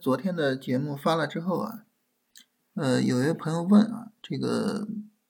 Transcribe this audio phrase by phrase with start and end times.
[0.00, 1.84] 昨天的节目发了之后啊，
[2.74, 4.88] 呃，有一位朋友问啊，这个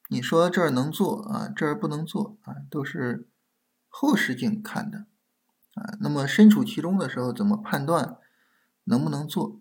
[0.09, 3.27] 你说这儿能做啊，这儿不能做啊，都是
[3.89, 5.07] 后视镜看的
[5.75, 8.17] 啊，那么身处其中的时候怎么判断
[8.85, 9.61] 能不能做？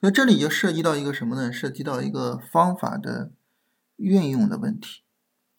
[0.00, 1.50] 那这里就涉及到一个什么呢？
[1.50, 3.32] 涉及到一个方法的
[3.96, 5.02] 运用的问题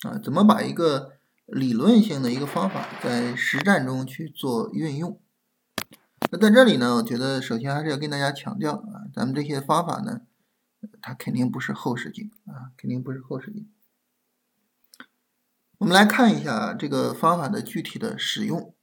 [0.02, 1.14] 啊，怎么把一个
[1.48, 5.20] 理论性的一个方法在实战中去做运用？
[6.34, 10.22] 那在这里呢，我觉得首先还是要跟大家强调啊，咱们这些方法呢，
[11.02, 13.70] 它肯定不是后视镜啊，肯定不是后视镜。
[15.80, 18.74] 我们来看一下这个方法的具体的使用。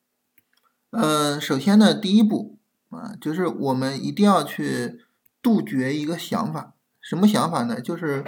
[0.91, 2.59] 嗯，首先呢，第一步
[2.91, 5.01] 啊，就是我们一定要去
[5.41, 7.81] 杜绝一个想法，什么想法呢？
[7.81, 8.27] 就是，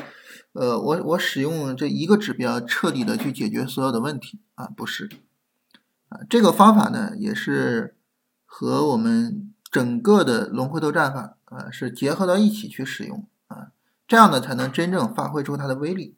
[0.55, 5.11] 呃，我我使用这一个指标彻底的去解决所有的问题啊，不是
[6.09, 7.94] 啊，这个方法呢也是。
[8.53, 13.70] 和我们整个的龙回头战法啊是结合到一起去使用啊，
[14.09, 16.17] 这样呢才能真正发挥出它的威力。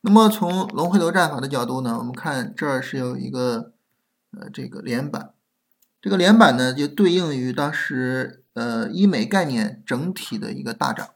[0.00, 3.74] 那么从龙回头战法的角度呢，我们看这儿是有一个
[4.30, 5.34] 呃这个连板，
[6.00, 11.10] 这个连板呢就对应于当时呃医美概念整体的一个大涨。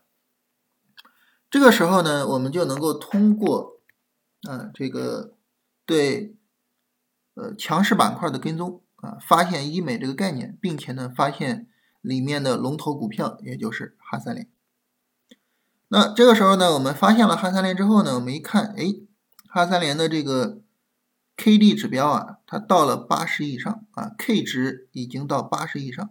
[1.50, 3.80] 这个时候呢，我们就能够通过
[4.42, 5.32] 啊这个
[5.86, 6.36] 对
[7.32, 8.82] 呃强势板块的跟踪。
[9.04, 11.68] 啊，发现医美这个概念，并且呢，发现
[12.00, 14.48] 里面的龙头股票，也就是哈三联。
[15.88, 18.94] 那这个时候呢，我们发现了哈三联之后呢，我们一看，哎，
[19.46, 20.62] 哈三联的这个
[21.36, 26.10] K D 指标啊，它到了八十以上啊，K 值已经到八十以上。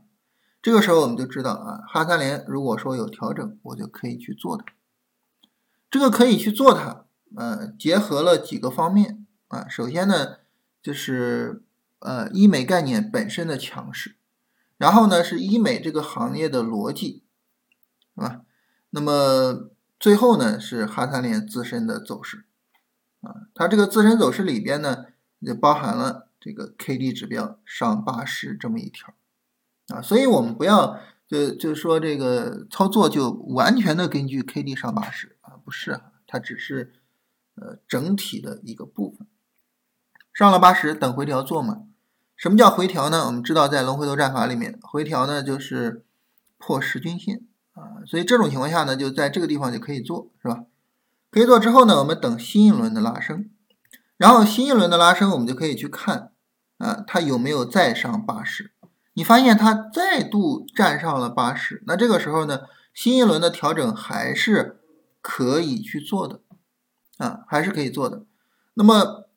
[0.61, 4.65] 这个时候我们就知道啊，哈三联如果说有调整，我就可以去做它。
[5.89, 7.05] 这个可以去做它，
[7.35, 10.37] 呃，结合了几个方面啊，首先呢，
[10.83, 11.63] 就是。
[12.03, 14.17] 呃，医美概念本身的强势，
[14.77, 17.23] 然后呢是医美这个行业的逻辑，
[18.13, 18.41] 是吧？
[18.89, 22.43] 那么最后呢是哈三联自身的走势，
[23.21, 25.05] 啊，它这个自身走势里边呢
[25.45, 29.13] 就包含了这个 K D 指标上八十这么一条，
[29.87, 36.91] 啊，所以我们不要就就是说这个操作就完全的根据 K D 上八十啊，不是啊，它只是
[37.55, 39.25] 呃整体的一个部分，
[40.33, 41.87] 上了八十等回调做嘛。
[42.43, 43.25] 什么叫回调呢？
[43.27, 46.03] 我们知道，在龙回头战法里面，回调呢就是
[46.57, 50.65] 破十均线啊，所以这种情况下呢，就在这个地方就可以做，是吧？
[51.31, 53.49] 可以做之后呢，我们等新一轮的拉升，
[54.17, 56.33] 然后新一轮的拉升，我们就可以去看
[56.79, 58.73] 啊，它有没有再上八十？
[59.13, 64.81] 你发现它再度站上了八十，那这个时候呢，新一轮的调整还是
[65.21, 66.41] 可以去做的
[67.19, 68.25] 啊，还是可以做的。
[68.73, 69.29] 那么，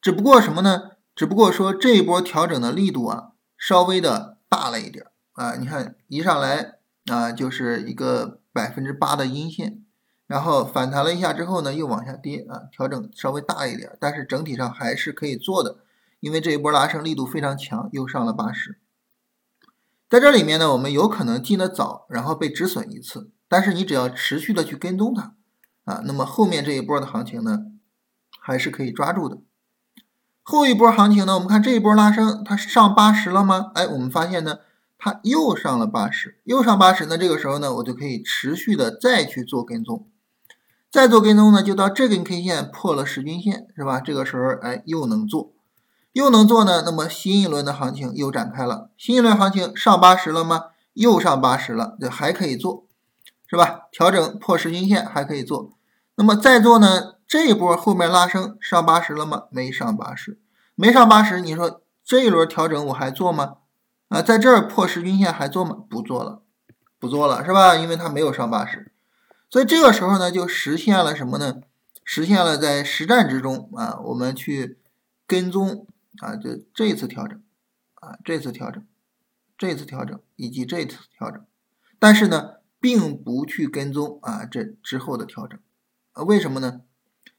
[0.00, 0.92] 只不过什么呢？
[1.14, 5.54] 只不过说这一波调整的力度啊，稍微的大了一点啊。
[5.56, 9.84] 你看一上来啊，就是一个百分之八的阴线，
[10.26, 15.78] 然后反弹了一下之后呢，又往下跌啊，调整稍微大一点，但是整体上还是可以做的，
[16.18, 18.80] 因为这一波拉升力度非常强，又上了八十。
[20.10, 25.36] 在这里面呢，我们有可能进的早，然后被止损一次，但是你只要持续的去跟踪它
[25.84, 27.66] 啊，那么后面这一波的行情呢，
[28.40, 29.38] 还是可以抓住的。
[30.46, 31.34] 后一波行情呢？
[31.34, 33.72] 我们看这一波拉升，它上八十了吗？
[33.74, 34.58] 哎，我们发现呢，
[34.98, 37.06] 它又上了八十，又上八十。
[37.06, 40.06] 那这个时候呢，我就可以持续的再去做跟踪，
[40.92, 44.00] 再做跟踪呢，就到这根 K 线破了十均线，是吧？
[44.00, 45.54] 这个时候，哎，又能做，
[46.12, 46.82] 又能做呢。
[46.84, 50.64] 那么新一轮的行情又展开了，新一轮行情上八十了吗？
[50.92, 52.84] 又上八十了，就还可以做，
[53.46, 53.88] 是吧？
[53.90, 55.70] 调整破十均线还可以做。
[56.16, 57.13] 那么再做呢？
[57.34, 59.48] 这一波后面拉升上八十了吗？
[59.50, 60.38] 没上八十，
[60.76, 61.40] 没上八十。
[61.40, 63.56] 你说这一轮调整我还做吗？
[64.06, 65.78] 啊，在这儿破十均线还做吗？
[65.90, 66.42] 不做了，
[67.00, 67.74] 不做了，是吧？
[67.74, 68.92] 因为它没有上八十，
[69.50, 71.62] 所以这个时候呢，就实现了什么呢？
[72.04, 74.78] 实现了在实战之中啊，我们去
[75.26, 75.88] 跟踪
[76.20, 77.42] 啊，就这次调整
[77.94, 78.86] 啊，这次调整，
[79.58, 81.44] 这次调整以及这次调整，
[81.98, 85.58] 但是呢，并不去跟踪啊这之后的调整
[86.12, 86.82] 啊，为什么呢？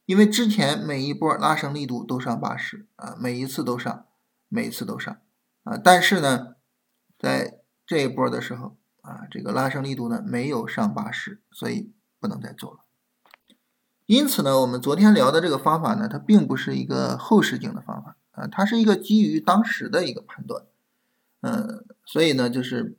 [0.06, 4.06] 因为之前每一波拉升力度都上八十啊，每一次都上，
[4.50, 5.18] 每一次都上
[5.63, 6.56] 啊，但是呢，
[7.18, 12.80] 在这一波的时候啊，这个拉升力度呢没有上八十，所以不能再做了。
[14.06, 20.63] 因此呢，我们昨天聊的这个方法呢，它并不是一个后视镜的方法啊，它是一个基于当时的一个判断，
[21.42, 22.96] 嗯，所以呢，就是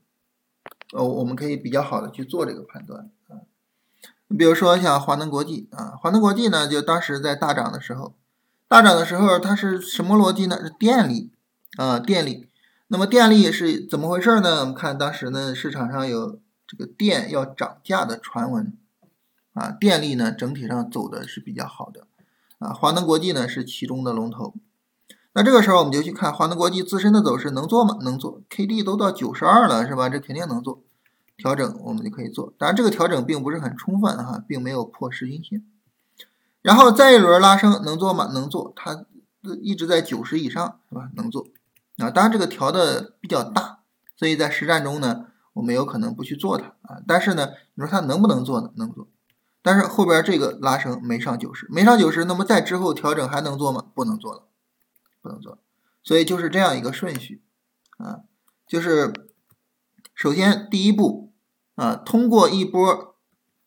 [0.92, 3.12] 呃，我们可以比较好的去做这个判断。
[4.28, 8.14] 你比如说像华能国际啊，华能国际呢，就当时在大涨的时候，
[8.68, 10.58] 大涨的时候它是什么逻辑呢？
[10.62, 11.30] 是电力
[11.76, 12.48] 啊，电力。
[12.88, 14.60] 那么电力是怎么回事呢？
[14.60, 18.76] 我们看当时呢，市场上有这个电要涨价的传闻，
[19.54, 22.06] 啊，电力呢整体上走的是比较好的，
[22.58, 24.54] 啊，华能国际呢是其中的龙头。
[25.32, 27.98] 那这个时候我们就去看华能国际自身的走势能做吗？
[28.02, 30.08] 能做，K D 都到九十二了，是吧？
[30.08, 30.80] 这肯定能做，
[31.36, 32.52] 调整我们就可以做。
[32.58, 35.64] 当然这个调整并不是很充分哈，并没有破十均线。
[36.62, 38.26] 然后再一轮拉升能做吗？
[38.32, 39.06] 能做，它
[39.60, 41.10] 一直在九十以上，是吧？
[41.14, 41.48] 能做。
[41.98, 43.80] 啊，当然这个调的比较大，
[44.16, 47.00] 所以在实战中呢，我们有可能不去做它啊。
[47.06, 48.70] 但是呢，你说它能不能做呢？
[48.76, 49.08] 能做。
[49.62, 53.86] 但是后边这个拉升没上九十，没上九十，那么在之后调整还能做吗？
[53.94, 54.42] 不能做了。
[55.22, 55.58] 不能做，
[56.04, 57.42] 所以就是这样一个顺序
[57.98, 58.20] 啊，
[58.64, 59.12] 就是
[60.14, 61.25] 首先第一步
[61.76, 63.14] 啊，通过一波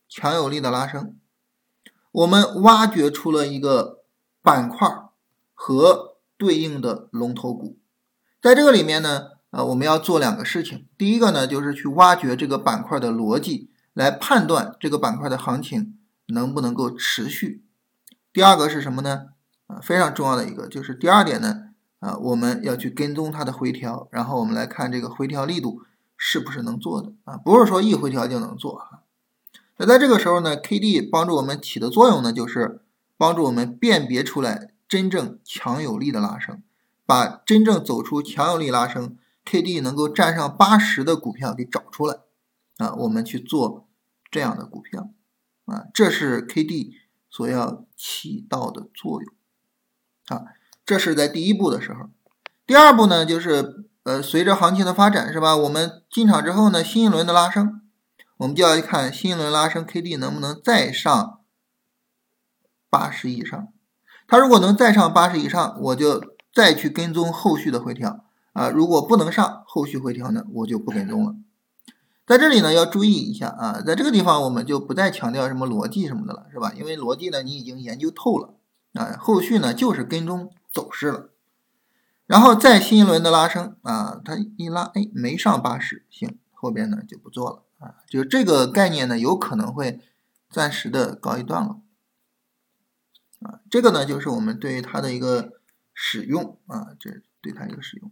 [0.09, 1.15] 强有力的拉升，
[2.11, 4.03] 我们挖掘出了一个
[4.41, 4.87] 板块
[5.53, 7.77] 和对应的龙头股，
[8.41, 15.97] 在这个里面呢，啊，我们要做两个事情，第一个呢，就是去挖掘这个板块的逻辑，来判断这个板块的行情
[16.27, 17.61] 能不能够持续；
[18.33, 19.27] 第二个是什么呢？
[19.67, 21.65] 啊，非常重要的一个就是第二点呢，
[21.99, 25.83] 啊，我们要去跟踪它的回调，然后我们来看这个回调力度
[26.21, 29.03] 是不是能做的啊，不是说一回调就能做啊。
[29.77, 32.81] 那在这个时候呢，K D 帮助我们起的作用呢，就是
[33.15, 36.61] 帮助我们辨别出来真正强有力的拉升，
[37.05, 42.17] 把真正走出强有力拉升，K D 能够站上八十的股票给找出来
[42.77, 43.87] 啊，我们去做
[44.29, 45.09] 这样的股票
[45.65, 46.97] 啊，这是 K D
[47.29, 49.33] 所要起到的作用。
[50.27, 50.47] 啊，
[50.85, 52.09] 这是在第一步的时候，
[52.67, 55.55] 第二步呢，就是呃，随着行情的发展，是吧？
[55.55, 57.79] 我们进场之后呢，新一轮的拉升，
[58.37, 61.41] 我们就要看新一轮拉升 K D 能不能再上
[62.89, 63.67] 八十以上。
[64.27, 68.71] 它如果能再上八十以上，我就再去跟踪后续的回调啊。
[68.71, 71.35] 如果不能上后续回调呢，我就不跟踪了。
[72.25, 76.73] 在这里呢，要注意一下啊，在这个地方我们就不再强调什么逻辑什么的了，是吧？
[76.75, 78.55] 因为逻辑呢，你已经研究透了。
[78.93, 81.29] 啊，后续呢就是跟踪走势了，
[82.29, 89.99] 然后再新一轮的拉升啊，它一拉，哎，没上八十，行，后边呢就不做了啊，就这个概念呢有可能会
[90.47, 91.81] 暂时的告一段落
[93.41, 95.53] 啊，这个呢就是我们对于它的一个
[95.91, 98.11] 使用啊，这对它一个使用，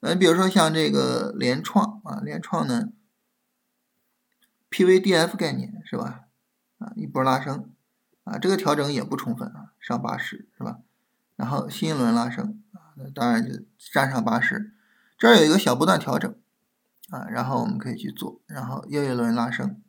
[0.00, 2.88] 嗯，比如说像这个联创啊，联创呢
[4.70, 6.22] ，PVDF 概念是吧？
[6.78, 7.68] 啊，一波拉升。
[8.24, 10.78] 啊，这个调整也不充分啊，上八十是吧？
[11.34, 12.61] 然后新一轮拉升，
[13.10, 14.72] 当然就站上八十，
[15.18, 16.34] 这儿有一个小波段调整
[17.10, 19.80] 啊，然后我们可以去做，然后又一轮拉升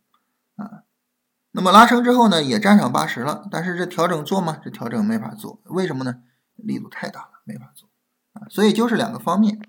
[0.55, 0.83] 啊，
[1.51, 4.59] 那么拉升之后呢，也站上八十了，但是这调整做吗？
[4.63, 6.21] 这调整没法做，为什么呢？
[6.55, 7.89] 力度太大了，没法做
[8.33, 9.61] 啊，所以就是两个方面，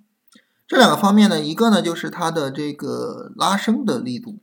[0.67, 4.41] 这两个方面呢，一个呢就是它的这个拉升的力度，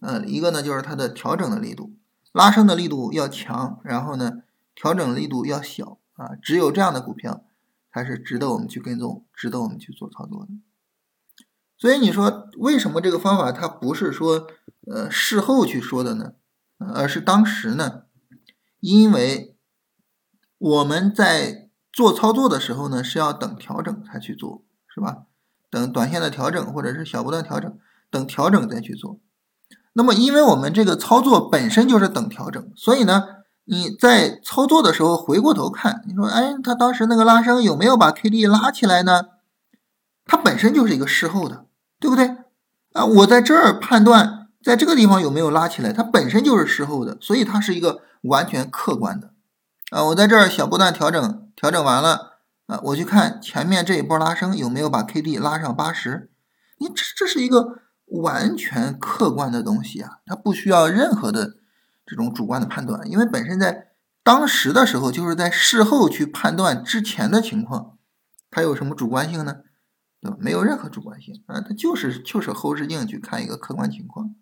[0.00, 1.94] 呃，一个呢就是它的调整的力度。
[2.32, 4.42] 拉升的力度要强，然后呢，
[4.74, 7.44] 调整力度要小啊，只有这样的股票
[7.94, 10.48] 还是值得我们去跟踪，值得我们去做操作的。
[11.78, 14.48] 所以你说为什么这个方法它不是说
[14.90, 16.32] 呃事后去说的呢？
[16.78, 18.06] 而是当时呢？
[18.80, 19.56] 因为
[20.58, 25.26] 我们在做操作的时候呢，是要等调整才去做，是吧？
[25.70, 27.78] 等短线的调整或者是小波段调整，
[28.10, 29.20] 等调整再去做。
[29.92, 39.22] 那么，因为我们这个操作本身就是等调整，所以呢，你在操作的时候回过头看，你说，哎，它当时那个拉升有没有把 K D 拉起来呢？
[40.26, 41.66] 它本身就是一个事后的，
[41.98, 42.36] 对不对？
[42.92, 49.32] 啊，我在这儿判断，在这个地方有没有拉起来，它本身就是事后的，所以它是一个完全客观的。
[49.90, 56.30] 啊，我在这儿小波段调整，调整完了，啊，我去看前面这一波拉升有没有把 K D 拉上八十，
[56.78, 57.84] 你这这是一个。
[58.06, 61.54] 完全客观的东西啊，它不需要任何的
[62.06, 63.92] 这种主观的判断，因为本身在
[64.22, 67.98] 当时的时候就是在事后去判断之前的情况，
[68.50, 69.62] 它有什么主观性呢？
[70.20, 70.36] 对吧？
[70.40, 74.34] 没有任何主观性啊，它就是就是后视镜去看一个客观情况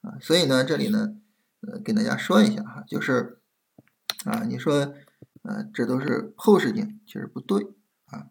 [0.00, 1.14] 啊，所以呢，这里呢，
[1.60, 3.40] 呃，跟大家说一下哈，就是
[4.24, 4.94] 啊，你说
[5.42, 7.74] 呃，这都是后视镜，其实不对
[8.06, 8.28] 啊。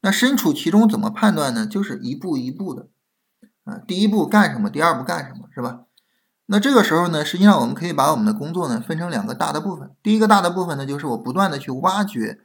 [0.00, 1.66] 那身处其中怎么判断呢？
[1.66, 2.88] 就是一步一步的。
[3.64, 4.70] 啊，第一步干什么？
[4.70, 5.48] 第二步干什么？
[5.54, 5.84] 是吧？
[6.52, 9.94] 那这个时候呢，实际上我们可以把我们的工作呢分成两个大的部分。
[10.02, 12.40] 第一个大的部分呢，就是我不断的去挖掘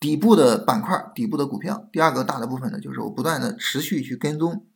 [0.00, 4.66] 底部的板块、底部的股票；第二个大的部分呢，就是我不断的持续去跟踪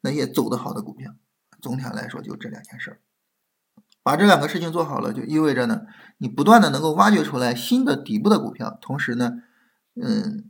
[0.00, 1.12] 那些走得好的股票。
[1.60, 3.00] 总体上来说，就这两件事儿。
[4.02, 5.82] 把这两个事情做好了，就意味着呢，
[6.16, 9.32] 你不断的能够挖掘出来新的底部的股票，同时呢，
[10.00, 10.44] 嗯，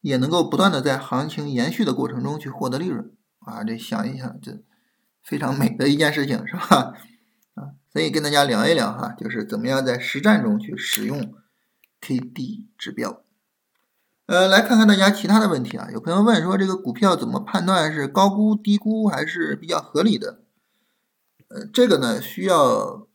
[0.00, 3.62] 也能够不断的在行情延续的过程中去获得利润啊！
[3.62, 4.62] 这想一想，这
[5.26, 6.94] 非常美的一件事情，是吧？
[7.54, 11.34] 啊，所以跟大家聊一聊哈，就是怎么样在实战中去使用
[12.00, 13.24] K D 指标。
[14.26, 15.88] 呃，来看看大家其他的问题啊。
[15.92, 20.42] 有朋友问说，这个股票怎么判断是高估、低估还是比较合理的？
[21.48, 23.08] 呃，这个呢需要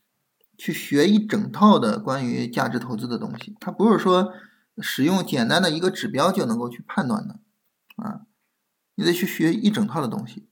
[0.58, 4.34] 去学一整套的关于价值投资的东西，它不是说
[4.80, 7.40] 使用简单的一个指标就能够去判断的
[7.96, 8.22] 啊，
[8.96, 10.48] 你得去学一整套的东西。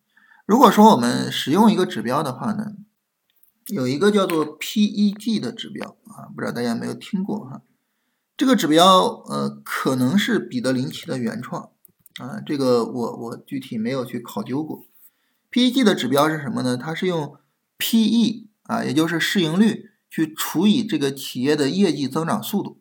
[0.51, 2.73] 如果说我们使用一个指标的话呢？
[3.69, 7.63] 有一个叫做 PEG 的指标啊，不知道大家有没有听过哈？
[8.37, 11.71] 这个指标呃可能是彼得林奇的原创
[12.19, 14.85] 啊，这个我我具体没有去考究过。
[15.53, 16.77] PEG 的指标是什么呢？
[16.77, 17.37] 它是用
[17.79, 22.81] PE 啊，也就是市盈率去除以这个企业的业绩增长速度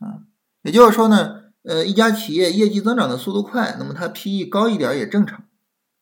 [0.00, 0.28] 啊，
[0.64, 5.47] 也就是说呢，呃，一家企业业绩增长的速度快，那么它 PE 高一点也正常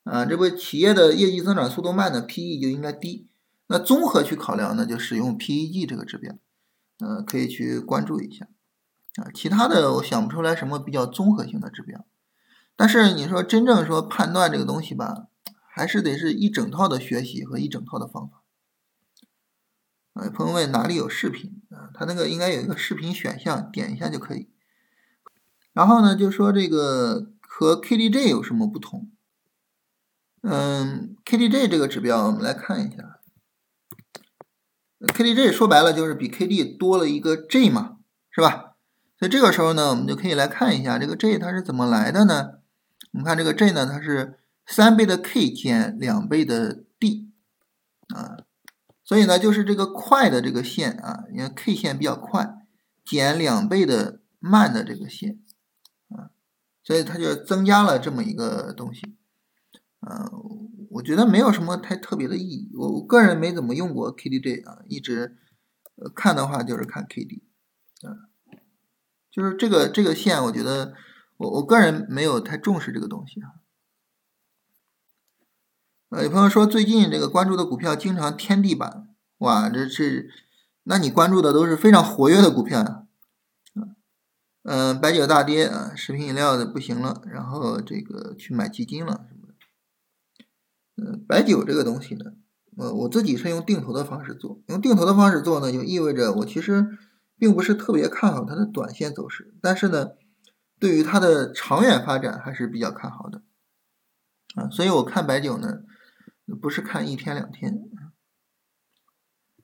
[0.07, 0.25] 啊。
[0.25, 3.29] 这不企业的业绩增长速度慢呢，PE 就应该低。
[3.67, 6.37] 那综合去考量呢，就使用 PEG 这个指标，
[7.01, 8.47] 呃，可以去关注一下
[9.17, 9.29] 啊。
[9.35, 12.07] 其他的我想不出来什么比较综合性的指标。
[12.77, 15.27] 但是你说真正说判断这个东西吧，
[15.69, 18.43] 还是得是一整套的学习和一整套的方法。
[20.13, 21.91] 啊，朋友问哪里有视频啊？
[21.93, 24.49] 他那个应该有一个视频选项，点一下就可以。
[25.73, 29.11] 然后呢，就说这个和 KDJ 有什么不同？
[30.49, 33.19] 嗯，KDJ 这个指标我们来看一下。
[35.01, 37.97] KDJ 说白了就是比 KD 多了一个 J 嘛，
[38.31, 38.77] 是吧？
[39.19, 42.61] 所以这个时候呢，我们就可以来看一下这个 J 它是怎么来的呢？
[43.13, 47.29] 我们看这个 J 呢，它是三倍的 K 减两倍的 D
[48.15, 48.39] 啊，
[49.03, 52.55] 所以呢就是这个快的这个线啊，因为 K 线比较快，
[53.05, 55.41] 减两倍的慢的这个线
[56.11, 56.31] 啊，
[56.85, 59.17] 所以它就增加了这么一个东西，
[60.09, 60.36] 嗯。
[60.97, 65.37] 我觉得没有什么太特别的意义，我我个人没怎么用过 KDJ 啊，一直
[66.15, 67.43] 看的话就是看 KD，
[68.07, 68.33] 啊，
[69.31, 70.95] 就是这个这个线，我觉得
[71.37, 73.61] 我我个人没有太重视这个东西啊。
[76.09, 80.31] 呃，有朋友说最近这个关注的股票经常天地板，哇，这是
[80.85, 83.03] 那你关注的都是非常活跃的股票呀，
[84.63, 89.27] 嗯，白酒大跌啊，食品饮料的不行了，然后这个去买基金了。
[90.97, 92.33] 嗯，白酒这个东西呢，
[92.77, 94.63] 呃，我自己是用定投的方式做。
[94.69, 96.89] 用定投的方式做呢，就意味着我其实
[97.39, 100.13] 并不是特别看好它的短线走势，但是呢，
[100.79, 103.43] 对于它的长远发展还是比较看好的
[104.55, 104.71] 啊。
[104.71, 105.81] 所以我看白酒呢，
[106.61, 107.83] 不是看一天两天。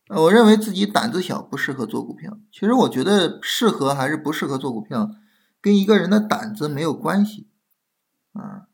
[0.09, 2.39] 呃，我认为自己胆子小，不适合做股票。
[2.53, 5.11] 其实我觉得适合还是不适合做股票，
[5.63, 7.49] 跟一个人的胆子没有关系
[8.35, 8.69] 啊。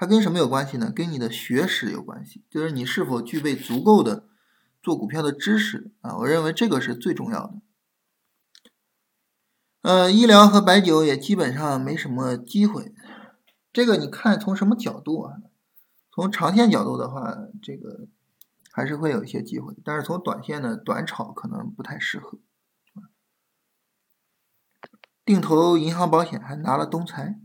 [0.00, 0.90] 它跟什么有关系呢？
[0.90, 4.26] 跟你的学识有关系，就是你是否具备足够的
[4.82, 6.16] 做股票的知识啊。
[6.16, 7.60] 我认为这个是最重要的。
[9.82, 12.94] 呃，医疗和白酒也基本上没什么机会。
[13.74, 15.34] 这个你看从什么角度啊？
[16.10, 18.08] 从长线角度的话，这个
[18.72, 22.38] 还是会有一些机会，但是从短线呢，短炒可能不太适合。
[25.26, 27.38] 定投银行保险还拿了东财。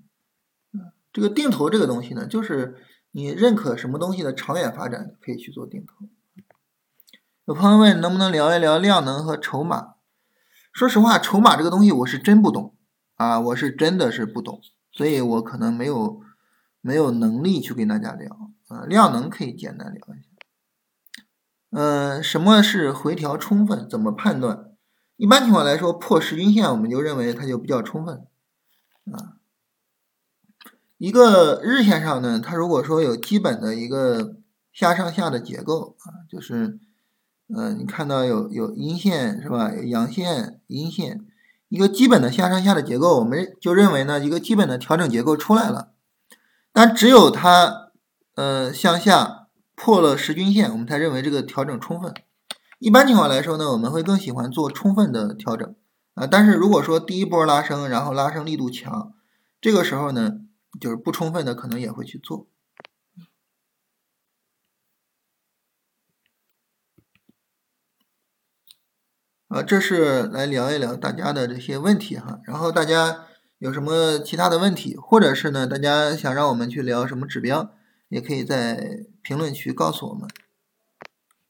[1.16, 2.76] 这个定投这个东西呢，就是
[3.12, 6.10] 你认可什么东西的长远发展，可以去做定投。
[7.46, 9.94] 有朋友问能不能聊一聊量能和筹码？
[10.74, 12.76] 说实话，筹码这个东西我是真不懂
[13.16, 14.60] 啊，我是真的是不懂，
[14.92, 16.20] 所以我可能没有
[16.82, 18.84] 没有能力去跟大家聊啊。
[18.84, 20.28] 量能可以简单聊一下。
[21.72, 23.88] 嗯，什么是回调充分？
[23.90, 24.72] 怎么判断？
[25.16, 28.28] 一般情况来说，破十均线我们就认为它就比较充分
[29.14, 29.40] 啊。
[30.98, 34.38] 一个日线上呢，它如果说有基本的一个
[34.72, 36.80] 下上下的结构啊，就是，
[37.54, 39.74] 呃，你看到有有阴线是吧？
[39.76, 41.26] 有阳线、阴线，
[41.68, 45.92] 一个基本的下上下的结构，我们就认为呢，一个基本的调整结构出来了。
[46.72, 47.90] 但只有它，
[48.36, 52.14] 呃，向下破了十均线，我们才认为这个调整充分。
[52.80, 55.76] 一般情况来说呢，我们会更喜欢做充分的调整
[56.14, 56.26] 啊。
[56.26, 59.12] 但是如果说第一波拉升，然后拉升力度强，
[59.60, 60.40] 这个时候呢？
[60.80, 62.48] 就是不充分的，可能也会去做。
[69.48, 72.42] 啊，这是来聊一聊大家的这些问题哈。
[72.44, 73.26] 然后大家
[73.60, 77.74] 有什么其他的问题，或者是呢，大家想让我们去聊什么指标，
[78.10, 80.28] 也可以在评论区告诉我们。